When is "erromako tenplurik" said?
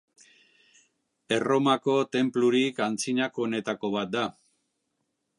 1.35-2.81